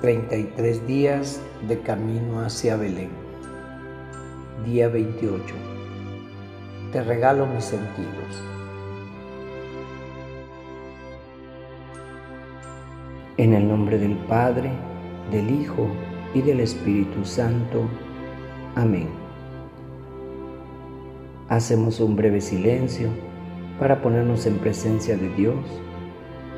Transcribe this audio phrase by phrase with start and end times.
[0.00, 3.10] 33 días de camino hacia Belén.
[4.64, 5.42] Día 28.
[6.92, 8.42] Te regalo mis sentidos.
[13.38, 14.70] En el nombre del Padre,
[15.32, 15.88] del Hijo
[16.32, 17.82] y del Espíritu Santo.
[18.76, 19.08] Amén.
[21.48, 23.08] Hacemos un breve silencio
[23.80, 25.56] para ponernos en presencia de Dios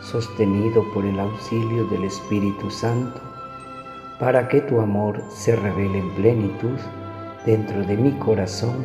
[0.00, 3.20] sostenido por el auxilio del Espíritu Santo,
[4.18, 6.78] para que tu amor se revele en plenitud
[7.44, 8.76] dentro de mi corazón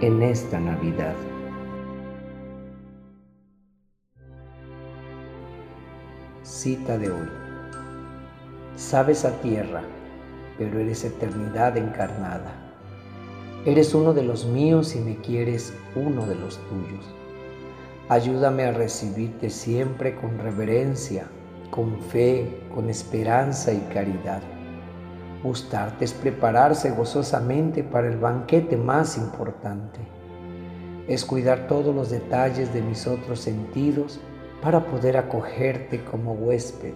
[0.00, 1.14] en esta Navidad.
[6.42, 7.28] Cita de hoy.
[8.76, 9.82] Sabes a tierra,
[10.58, 12.52] pero eres eternidad encarnada.
[13.64, 17.21] Eres uno de los míos y me quieres uno de los tuyos.
[18.12, 21.28] Ayúdame a recibirte siempre con reverencia,
[21.70, 24.42] con fe, con esperanza y caridad.
[25.42, 30.00] Gustarte es prepararse gozosamente para el banquete más importante.
[31.08, 34.20] Es cuidar todos los detalles de mis otros sentidos
[34.60, 36.92] para poder acogerte como huésped.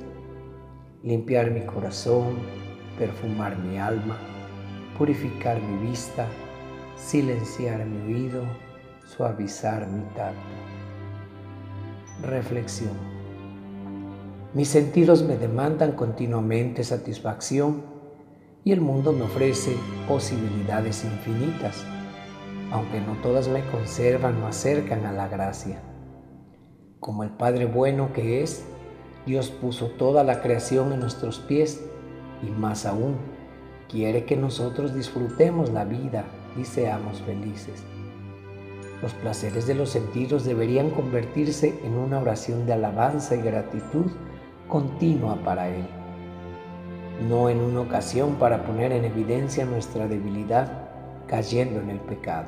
[1.03, 2.41] Limpiar mi corazón,
[2.99, 4.19] perfumar mi alma,
[4.99, 6.27] purificar mi vista,
[6.95, 8.43] silenciar mi oído,
[9.07, 10.76] suavizar mi tacto.
[12.23, 12.95] Reflexión.
[14.55, 17.83] Mis sentidos me demandan continuamente satisfacción
[18.65, 19.77] y el mundo me ofrece
[20.09, 21.85] posibilidades infinitas,
[22.71, 25.83] aunque no todas me conservan o acercan a la gracia.
[27.01, 28.65] Como el Padre bueno que es,
[29.27, 31.85] Dios puso toda la creación en nuestros pies
[32.43, 33.17] y más aún,
[33.91, 36.25] quiere que nosotros disfrutemos la vida
[36.59, 37.85] y seamos felices.
[39.03, 44.07] Los placeres de los sentidos deberían convertirse en una oración de alabanza y gratitud
[44.69, 45.87] continua para Él,
[47.29, 50.71] no en una ocasión para poner en evidencia nuestra debilidad
[51.27, 52.47] cayendo en el pecado.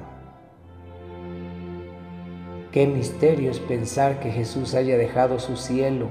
[2.73, 6.09] Qué misterio es pensar que Jesús haya dejado su cielo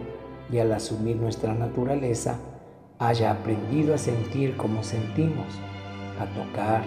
[0.51, 2.39] y al asumir nuestra naturaleza
[2.99, 5.45] haya aprendido a sentir como sentimos,
[6.19, 6.83] a tocar,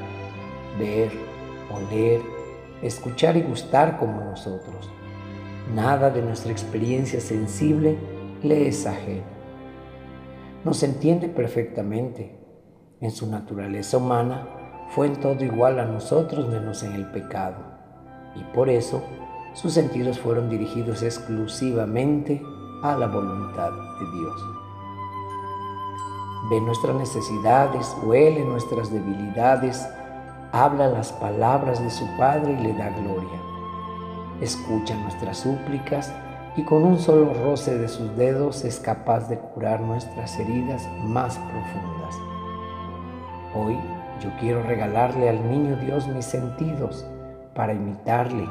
[0.78, 1.10] ver,
[1.72, 2.20] oler,
[2.82, 4.90] escuchar y gustar como nosotros.
[5.74, 7.96] Nada de nuestra experiencia sensible
[8.42, 9.22] le es ajeno.
[10.64, 12.36] Nos entiende perfectamente.
[13.00, 14.46] En su naturaleza humana
[14.90, 17.56] fue en todo igual a nosotros menos en el pecado.
[18.34, 19.02] Y por eso
[19.54, 22.42] sus sentidos fueron dirigidos exclusivamente
[22.82, 24.44] a la voluntad de Dios.
[26.50, 29.86] Ve nuestras necesidades, huele nuestras debilidades,
[30.52, 33.40] habla las palabras de su Padre y le da gloria.
[34.40, 36.12] Escucha nuestras súplicas
[36.56, 41.38] y con un solo roce de sus dedos es capaz de curar nuestras heridas más
[41.38, 42.16] profundas.
[43.54, 43.78] Hoy
[44.20, 47.06] yo quiero regalarle al niño Dios mis sentidos
[47.54, 48.48] para imitarle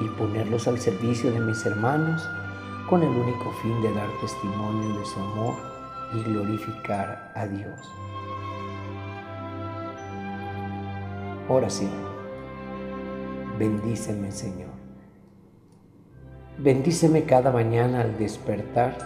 [0.00, 2.28] y ponerlos al servicio de mis hermanos
[2.88, 5.54] con el único fin de dar testimonio de su amor
[6.14, 8.07] y glorificar a Dios.
[11.50, 11.90] Oración.
[13.58, 14.68] Bendíceme, Señor.
[16.58, 18.98] Bendíceme cada mañana al despertar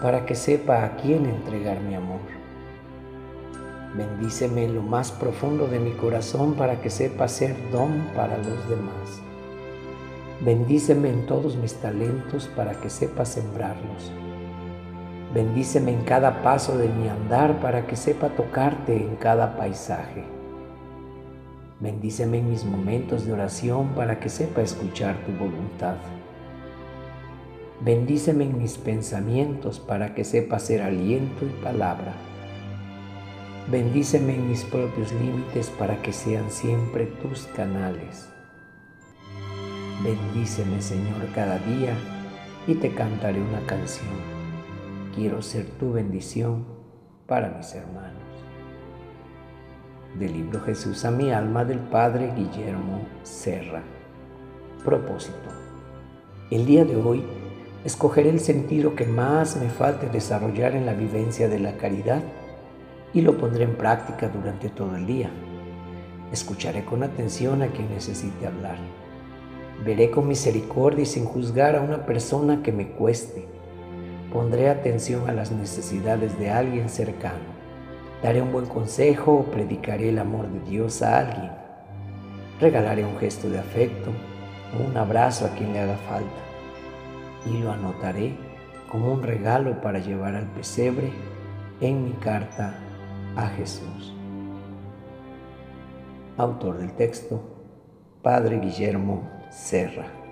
[0.00, 2.20] para que sepa a quién entregar mi amor.
[3.94, 8.68] Bendíceme en lo más profundo de mi corazón para que sepa ser don para los
[8.70, 9.20] demás.
[10.40, 14.12] Bendíceme en todos mis talentos para que sepa sembrarlos.
[15.34, 20.35] Bendíceme en cada paso de mi andar para que sepa tocarte en cada paisaje.
[21.78, 25.96] Bendíceme en mis momentos de oración para que sepa escuchar tu voluntad.
[27.82, 32.14] Bendíceme en mis pensamientos para que sepa ser aliento y palabra.
[33.70, 38.26] Bendíceme en mis propios límites para que sean siempre tus canales.
[40.02, 41.92] Bendíceme, Señor, cada día
[42.66, 44.14] y te cantaré una canción.
[45.14, 46.64] Quiero ser tu bendición
[47.26, 48.25] para mis hermanos.
[50.18, 53.82] Del libro Jesús a mi alma del Padre Guillermo Serra.
[54.82, 55.50] Propósito.
[56.50, 57.22] El día de hoy
[57.84, 62.22] escogeré el sentido que más me falte desarrollar en la vivencia de la caridad
[63.12, 65.28] y lo pondré en práctica durante todo el día.
[66.32, 68.78] Escucharé con atención a quien necesite hablar.
[69.84, 73.46] Veré con misericordia y sin juzgar a una persona que me cueste.
[74.32, 77.55] Pondré atención a las necesidades de alguien cercano.
[78.26, 81.52] Daré un buen consejo o predicaré el amor de Dios a alguien.
[82.60, 84.10] Regalaré un gesto de afecto
[84.76, 86.42] o un abrazo a quien le haga falta.
[87.48, 88.34] Y lo anotaré
[88.90, 91.12] como un regalo para llevar al pesebre
[91.80, 92.74] en mi carta
[93.36, 94.12] a Jesús.
[96.36, 97.40] Autor del texto,
[98.22, 100.25] Padre Guillermo Serra.